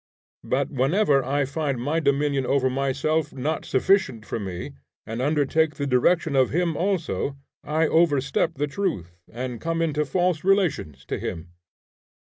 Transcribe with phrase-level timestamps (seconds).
[0.43, 4.73] But whenever I find my dominion over myself not sufficient for me,
[5.05, 10.43] and undertake the direction of him also, I overstep the truth, and come into false
[10.43, 11.49] relations to him.